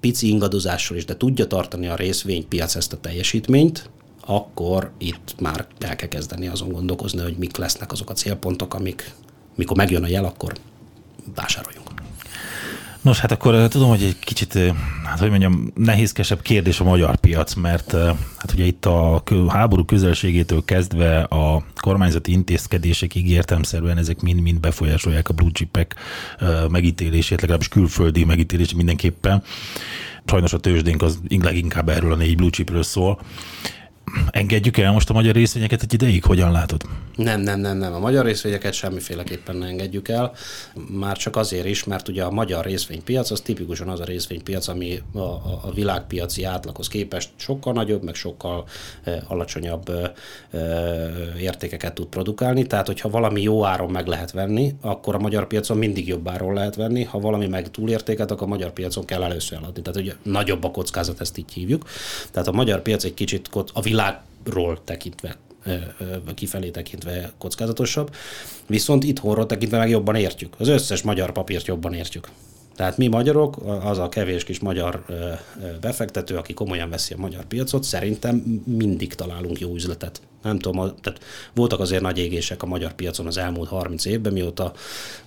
[0.00, 3.90] pici ingadozással is, de tudja tartani a részvénypiac ezt a teljesítményt,
[4.26, 9.14] akkor itt már el kell kezdeni azon gondolkozni, hogy mik lesznek azok a célpontok, amik
[9.54, 10.52] mikor megjön a jel, akkor
[11.34, 11.87] vásároljunk.
[13.02, 14.58] Nos, hát akkor tudom, hogy egy kicsit,
[15.04, 17.92] hát hogy mondjam, nehézkesebb kérdés a magyar piac, mert
[18.36, 25.32] hát ugye itt a háború közelségétől kezdve a kormányzati intézkedések értelmszerűen ezek mind-mind befolyásolják a
[25.32, 25.94] blue chipek
[26.70, 29.42] megítélését, legalábbis külföldi megítélését mindenképpen.
[30.26, 33.20] Sajnos a tőzsdénk az leginkább erről a négy blue chipről szól.
[34.30, 36.24] Engedjük el most a magyar részvényeket egy ideig?
[36.24, 36.82] Hogyan látod?
[37.18, 37.94] Nem, nem, nem, nem.
[37.94, 40.32] A magyar részvényeket semmiféleképpen nem engedjük el.
[40.90, 45.02] Már csak azért is, mert ugye a magyar részvénypiac az tipikusan az a részvénypiac, ami
[45.12, 48.64] a, a, világpiaci átlaghoz képest sokkal nagyobb, meg sokkal
[49.04, 50.12] e, alacsonyabb e,
[51.38, 52.66] értékeket tud produkálni.
[52.66, 56.54] Tehát, hogyha valami jó áron meg lehet venni, akkor a magyar piacon mindig jobb áron
[56.54, 57.04] lehet venni.
[57.04, 59.82] Ha valami meg túlértéket, akkor a magyar piacon kell először eladni.
[59.82, 61.84] Tehát ugye nagyobb a kockázat, ezt így hívjuk.
[62.30, 65.36] Tehát a magyar piac egy kicsit a világ világról tekintve
[66.34, 68.14] kifelé tekintve kockázatosabb,
[68.66, 70.54] viszont itthonról tekintve meg jobban értjük.
[70.58, 72.28] Az összes magyar papírt jobban értjük.
[72.78, 75.04] Tehát mi magyarok, az a kevés kis magyar
[75.80, 80.20] befektető, aki komolyan veszi a magyar piacot, szerintem mindig találunk jó üzletet.
[80.42, 81.20] Nem tudom, tehát
[81.54, 84.72] voltak azért nagy égések a magyar piacon az elmúlt 30 évben, mióta,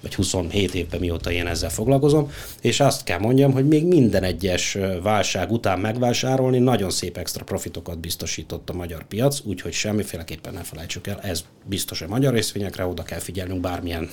[0.01, 4.77] vagy 27 évben, mióta én ezzel foglalkozom, és azt kell mondjam, hogy még minden egyes
[5.01, 11.07] válság után megvásárolni nagyon szép extra profitokat biztosított a magyar piac, úgyhogy semmiféleképpen ne felejtsük
[11.07, 14.09] el, ez biztos a magyar részvényekre, oda kell figyelnünk bármilyen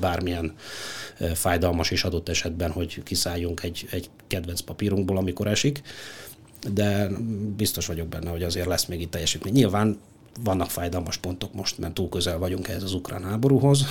[0.00, 0.54] bármilyen
[1.34, 5.82] fájdalmas is adott esetben, hogy kiszálljunk egy, egy kedvenc papírunkból, amikor esik,
[6.72, 7.08] de
[7.56, 9.52] biztos vagyok benne, hogy azért lesz még itt teljesítmény.
[9.52, 9.98] Nyilván
[10.42, 13.84] vannak fájdalmas pontok most, mert túl közel vagyunk ehhez az ukrán háborúhoz,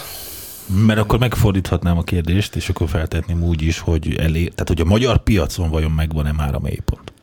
[0.86, 4.86] mert akkor megfordíthatnám a kérdést, és akkor feltetném úgy is, hogy elé, tehát hogy a
[4.86, 7.14] magyar piacon vajon megvan-e már a mélypont?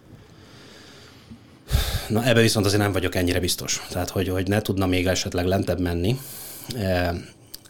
[2.08, 3.86] Na ebbe viszont azért nem vagyok ennyire biztos.
[3.90, 6.18] Tehát, hogy, hogy ne tudna még esetleg lentebb menni.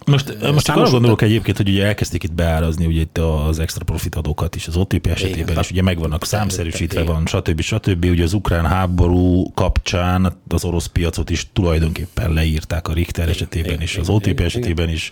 [0.06, 3.84] Most, most csak arra gondolok egyébként, hogy ugye elkezdték itt beárazni ugye itt az extra
[3.84, 7.60] profit adókat is az OTP esetében, Igen, és ugye megvannak számszerűsítve van, stb.
[7.60, 8.04] stb.
[8.04, 13.96] Ugye az ukrán háború kapcsán az orosz piacot is tulajdonképpen leírták a Richter esetében és
[13.96, 15.10] az OTP esetében is.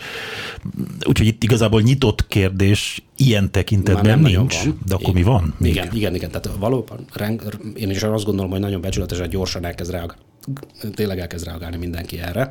[1.07, 4.79] Úgyhogy itt igazából nyitott kérdés ilyen tekintetben nincs, van.
[4.87, 5.55] de akkor mi van?
[5.59, 5.71] Még?
[5.71, 6.31] Igen, igen, igen.
[6.31, 7.05] Tehát valóban
[7.75, 10.29] én is azt gondolom, hogy nagyon becsületesen gyorsan elkezd reagálni
[10.95, 12.49] tényleg elkezd reagálni mindenki erre.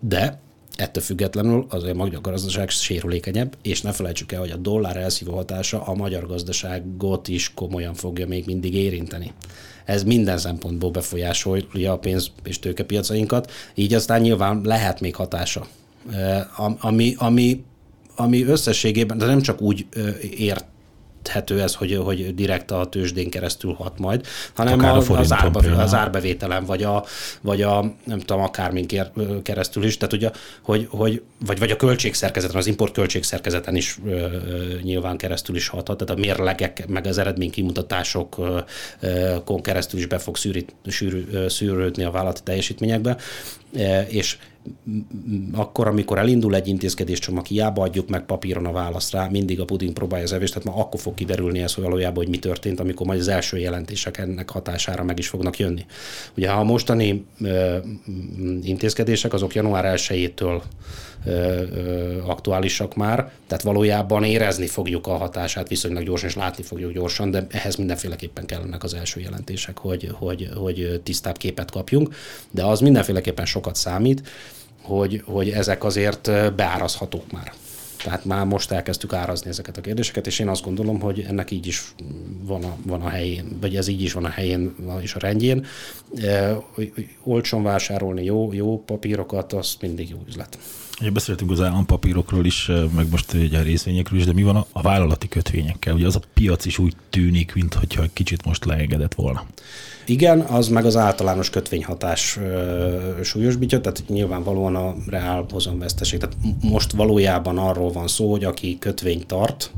[0.00, 0.40] De
[0.76, 5.36] ettől függetlenül azért a magyar gazdaság sérülékenyebb, és ne felejtsük el, hogy a dollár elszívó
[5.36, 9.32] hatása a magyar gazdaságot is komolyan fogja még mindig érinteni.
[9.84, 15.66] Ez minden szempontból befolyásolja a pénz- és tőkepiacainkat, így aztán nyilván lehet még hatása.
[16.80, 17.64] Ami, ami,
[18.16, 19.86] ami összességében, de nem csak úgy
[20.36, 20.64] ért
[21.20, 25.82] érthető ez, hogy, hogy direkt a tőzsdén keresztül hat majd, hanem a, a az, árbe,
[25.82, 27.04] az árbevételem, vagy a,
[27.40, 28.86] vagy a nem tudom, akármin
[29.42, 30.30] keresztül is, tehát ugye,
[30.62, 34.28] hogy, hogy vagy, vagy a költségszerkezeten, az import költségszerkezeten is ö, ö,
[34.82, 40.74] nyilván keresztül is hathat, tehát a mérlegek, meg az eredménykimutatásokon keresztül is be fog szűrít,
[40.86, 43.16] sűrű, szűrődni a vállalati teljesítményekbe,
[44.08, 44.36] és
[45.52, 49.92] akkor, amikor elindul egy intézkedéscsomag, hiába adjuk meg papíron a választ rá, mindig a puding
[49.92, 53.06] próbálja az evést, tehát ma akkor fog kiderülni ez, hogy valójában, hogy mi történt, amikor
[53.06, 55.86] majd az első jelentések ennek hatására meg is fognak jönni.
[56.36, 57.76] Ugye a mostani ö,
[58.62, 60.62] intézkedések azok január 1-től
[62.26, 67.46] aktuálisak már, tehát valójában érezni fogjuk a hatását viszonylag gyorsan, és látni fogjuk gyorsan, de
[67.50, 72.14] ehhez mindenféleképpen kellenek az első jelentések, hogy, hogy, hogy tisztább képet kapjunk,
[72.50, 74.22] de az mindenféleképpen sokat számít,
[74.82, 77.52] hogy, hogy ezek azért beárazhatók már.
[78.02, 81.66] Tehát már most elkezdtük árazni ezeket a kérdéseket, és én azt gondolom, hogy ennek így
[81.66, 81.94] is
[82.42, 85.66] van a, van a helyén, vagy ez így is van a helyén és a rendjén.
[86.22, 86.56] E,
[87.22, 90.58] olcsón vásárolni jó, jó papírokat, az mindig jó üzlet.
[91.00, 94.66] Ugye beszéltünk az állampapírokról is, meg most ugye a részvényekről is, de mi van a,
[94.72, 95.94] a vállalati kötvényekkel?
[95.94, 99.46] Ugye az a piac is úgy tűnik, mintha kicsit most leengedett volna.
[100.06, 102.38] Igen, az meg az általános kötvényhatás
[103.22, 106.18] súlyosbítja, tehát nyilvánvalóan a reál hozamveszteség.
[106.18, 109.70] Tehát most valójában arról van szó, hogy aki kötvényt tart,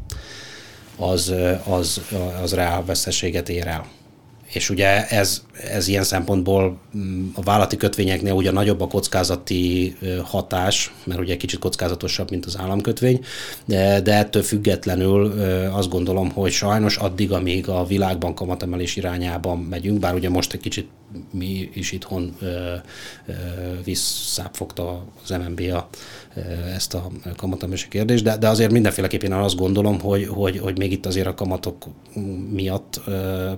[0.96, 2.00] az, az,
[2.42, 3.86] az reál veszteséget ér el
[4.52, 10.92] és ugye ez, ez ilyen szempontból mm, a vállalati kötvényeknél ugye nagyobb a kockázati hatás,
[11.04, 13.24] mert ugye kicsit kockázatosabb, mint az államkötvény,
[13.64, 15.40] de, de ettől függetlenül
[15.72, 20.60] azt gondolom, hogy sajnos addig, amíg a világban kamatemelés irányában megyünk, bár ugye most egy
[20.60, 20.88] kicsit
[21.30, 22.36] mi is itthon
[23.84, 25.88] visszáfogta az MNB a,
[26.74, 31.06] ezt a kamatemelési kérdést, de, de azért mindenféleképpen azt gondolom, hogy, hogy, hogy még itt
[31.06, 31.86] azért a kamatok
[32.50, 33.00] miatt,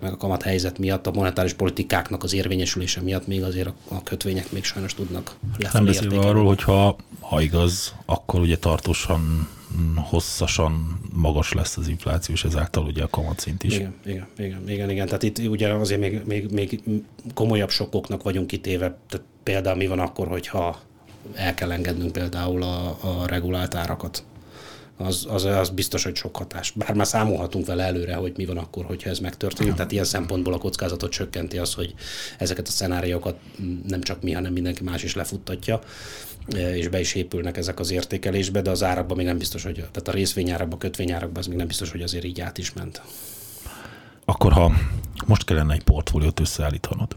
[0.00, 4.02] meg a kamat helyzet miatt, a monetáris politikáknak az érvényesülése miatt még azért a, a
[4.02, 9.48] kötvények még sajnos tudnak lefelé Nem beszélve arról, hogyha ha igaz, akkor ugye tartósan
[9.96, 13.74] hosszasan magas lesz az infláció, és ezáltal ugye a kamatszint is.
[13.74, 15.06] Igen, igen, igen, igen, igen.
[15.06, 16.82] Tehát itt ugye azért még, még, még
[17.34, 18.98] komolyabb sokkoknak vagyunk kitéve.
[19.08, 20.80] Tehát például mi van akkor, hogyha
[21.34, 24.24] el kell engednünk például a, a regulált árakat
[24.96, 26.70] az, az, az biztos, hogy sok hatás.
[26.70, 29.74] Bár már számolhatunk vele előre, hogy mi van akkor, hogyha ez megtörténik.
[29.74, 31.94] Tehát ilyen szempontból a kockázatot csökkenti az, hogy
[32.38, 33.36] ezeket a szenáriókat
[33.86, 35.80] nem csak mi, hanem mindenki más is lefuttatja
[36.52, 40.08] és be is épülnek ezek az értékelésbe, de az árakban még nem biztos, hogy, tehát
[40.08, 43.02] a részvényárakban, kötvényárakban az még nem biztos, hogy azért így át is ment.
[44.24, 44.72] Akkor ha
[45.26, 47.14] most kellene egy portfóliót összeállítanod,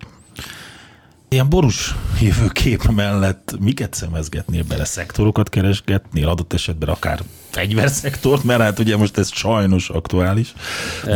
[1.30, 4.86] Ilyen borús jövőkép mellett miket szemezgetnél bele?
[4.86, 10.54] Szektorokat keresgetnél, adott esetben akár fegyverszektort, mert hát ugye most ez sajnos aktuális,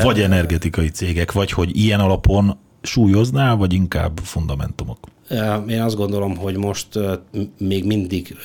[0.03, 4.97] vagy energetikai cégek, vagy hogy ilyen alapon súlyoznál, vagy inkább fundamentumok?
[5.67, 6.87] Én azt gondolom, hogy most
[7.57, 8.37] még mindig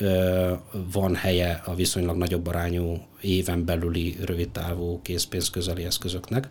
[0.91, 6.49] van helye a viszonylag nagyobb arányú éven belüli rövidtávú készpénz közeli eszközöknek,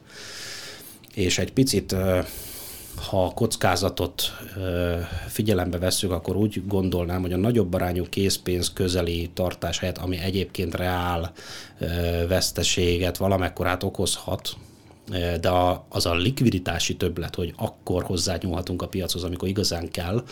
[1.15, 1.97] és egy picit
[2.97, 4.23] ha a kockázatot
[5.29, 10.75] figyelembe vesszük, akkor úgy gondolnám, hogy a nagyobb arányú készpénz közeli tartás helyett, ami egyébként
[10.75, 11.33] reál
[12.29, 14.57] veszteséget valamekkorát okozhat,
[15.41, 15.51] de
[15.89, 20.25] az a likviditási többlet, hogy akkor hozzányúlhatunk a piachoz, amikor igazán kell,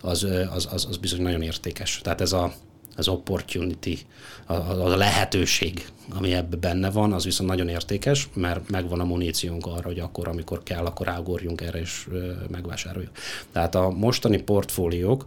[0.00, 2.00] az, az, az, az bizony nagyon értékes.
[2.02, 2.52] Tehát ez a,
[2.96, 3.98] az opportunity,
[4.46, 9.66] az a lehetőség, ami ebben benne van, az viszont nagyon értékes, mert megvan a muníciónk
[9.66, 12.08] arra, hogy akkor, amikor kell, akkor ágorjunk erre és
[12.50, 13.10] megvásároljuk.
[13.52, 15.26] Tehát a mostani portfóliók,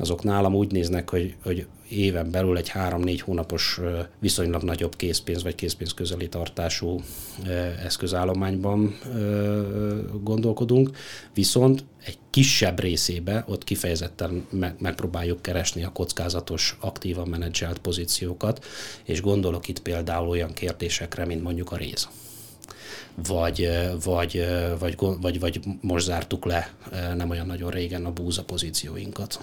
[0.00, 3.80] azok nálam úgy néznek, hogy, hogy éven belül egy három-négy hónapos
[4.18, 7.00] viszonylag nagyobb készpénz vagy készpénz közeli tartású
[7.84, 8.98] eszközállományban
[10.22, 10.90] gondolkodunk,
[11.34, 14.46] viszont egy kisebb részébe ott kifejezetten
[14.78, 18.64] megpróbáljuk keresni a kockázatos, aktívan menedzselt pozíciókat,
[19.04, 22.08] és gondolok itt például olyan kérdésekre, mint mondjuk a réz
[23.26, 23.68] vagy,
[24.04, 24.46] vagy,
[24.78, 26.74] vagy, vagy, vagy most zártuk le
[27.14, 29.40] nem olyan nagyon régen a búza pozícióinkat.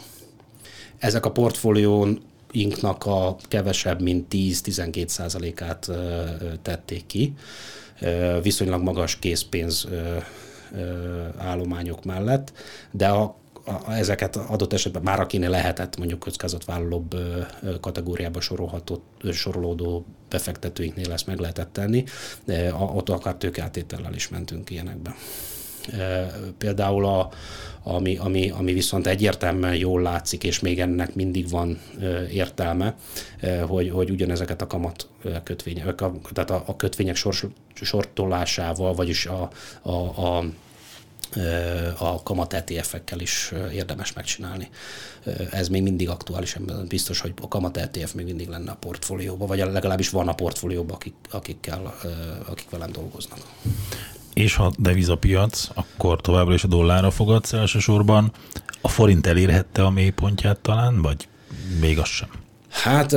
[0.97, 5.89] Ezek a portfólión inknak a kevesebb, mint 10-12 százalékát
[6.61, 7.33] tették ki,
[8.41, 9.87] viszonylag magas készpénz
[11.37, 12.53] állományok mellett,
[12.91, 13.35] de a
[13.87, 17.15] ezeket adott esetben már akinél lehetett mondjuk kockázatvállalóbb
[17.81, 22.03] kategóriába sorolható, sorolódó befektetőinknél ezt meg lehetett tenni,
[22.95, 25.15] ott akár tőkeátétellel is mentünk ilyenekbe.
[26.57, 27.29] Például a,
[27.83, 31.79] ami, ami, ami viszont egyértelműen jól látszik, és még ennek mindig van
[32.31, 32.95] értelme,
[33.67, 35.07] hogy, hogy ugyanezeket a kamat
[35.43, 35.95] kötvények,
[36.33, 39.49] tehát a, a kötvények sors, sortolásával, vagyis a,
[39.81, 39.91] a,
[40.25, 40.43] a
[41.97, 44.69] a kamat ETF-ekkel is érdemes megcsinálni.
[45.51, 49.57] Ez még mindig aktuális, biztos, hogy a kamat ETF még mindig lenne a portfólióban, vagy
[49.57, 51.95] legalábbis van a portfólióban, akik, akikkel,
[52.45, 53.39] akik velem dolgoznak
[54.37, 58.31] és ha devizapiac, akkor továbbra is a dollárra fogadsz elsősorban.
[58.81, 61.27] A forint elérhette a mélypontját talán, vagy
[61.79, 62.29] még az sem?
[62.69, 63.15] Hát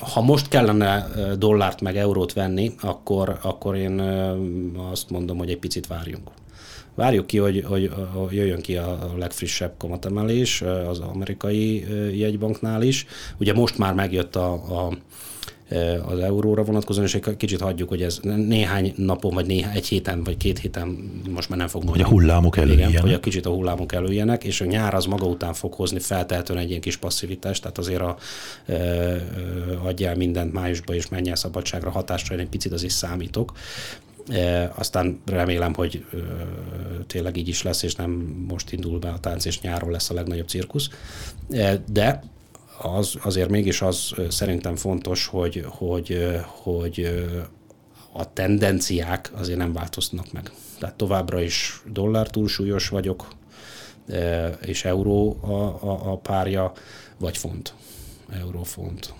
[0.00, 1.06] ha most kellene
[1.38, 4.00] dollárt meg eurót venni, akkor, akkor én
[4.90, 6.30] azt mondom, hogy egy picit várjunk.
[6.94, 7.90] Várjuk ki, hogy, hogy
[8.30, 11.86] jöjjön ki a legfrissebb kamatemelés az amerikai
[12.18, 13.06] jegybanknál is.
[13.38, 14.92] Ugye most már megjött a, a
[16.06, 20.24] az euróra vonatkozóan, és egy kicsit hagyjuk, hogy ez néhány napon, vagy néhány, egy héten,
[20.24, 21.88] vagy két héten most már nem fog.
[21.88, 22.88] Hogy a hullámok előjönnek.
[22.88, 25.98] Igen, hogy a kicsit a hullámok előjönnek, és a nyár az maga után fog hozni
[25.98, 28.16] feltehetően egy ilyen kis passzivitást, tehát azért a,
[28.66, 28.76] e,
[29.84, 33.52] adjál mindent májusba, és menj el szabadságra hatásra, én egy picit azért számítok.
[34.28, 36.16] E, aztán remélem, hogy e,
[37.06, 38.10] tényleg így is lesz, és nem
[38.48, 40.88] most indul be a tánc, és nyáron lesz a legnagyobb cirkusz.
[41.50, 42.22] E, de
[42.84, 47.24] az, azért mégis az szerintem fontos, hogy, hogy, hogy
[48.12, 50.50] a tendenciák azért nem változnak meg.
[50.78, 53.28] Tehát továbbra is dollár túlsúlyos vagyok,
[54.64, 55.52] és euró a,
[55.86, 56.72] a, a párja,
[57.18, 57.74] vagy font,
[58.30, 59.14] euró-font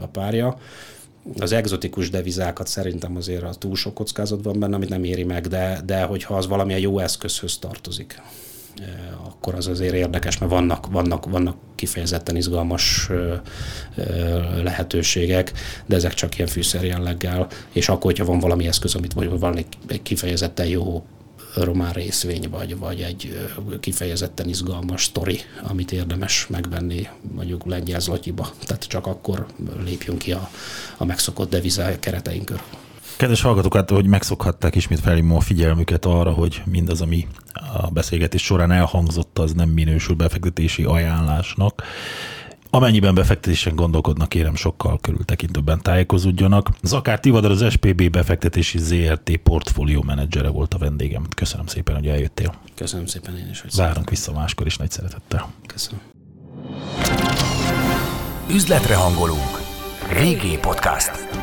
[0.00, 0.58] a párja.
[1.38, 5.46] Az egzotikus devizákat szerintem azért a túl sok kockázat van benne, amit nem éri meg,
[5.46, 8.22] de, de hogyha az valamilyen jó eszközhöz tartozik,
[9.24, 13.10] akkor az azért érdekes, mert vannak, vannak, vannak kifejezetten izgalmas
[14.62, 15.52] lehetőségek,
[15.86, 19.56] de ezek csak ilyen fűszer jelleggel, és akkor, hogyha van valami eszköz, amit vagy van
[19.86, 21.04] egy kifejezetten jó
[21.54, 23.48] román részvény, vagy, vagy egy
[23.80, 28.52] kifejezetten izgalmas sztori, amit érdemes megvenni mondjuk lengyel zlotyiba.
[28.66, 29.46] Tehát csak akkor
[29.84, 30.50] lépjünk ki a,
[30.96, 32.62] a megszokott devizá kereteink körül.
[33.20, 37.26] Kedves hallgatók, hát, hogy megszokhatták ismét felhívom a figyelmüket arra, hogy mindaz, ami
[37.72, 41.82] a beszélgetés során elhangzott, az nem minősül befektetési ajánlásnak.
[42.70, 46.68] Amennyiben befektetésen gondolkodnak, kérem sokkal körültekintőbben tájékozódjanak.
[46.82, 51.26] Zakár Tivadar az SPB befektetési ZRT portfólió menedzsere volt a vendégem.
[51.36, 52.54] Köszönöm szépen, hogy eljöttél.
[52.74, 55.52] Köszönöm szépen én is, hogy Várunk vissza máskor is nagy szeretettel.
[55.66, 56.00] Köszönöm.
[58.50, 59.60] Üzletre hangolunk.
[60.08, 61.39] VG Podcast.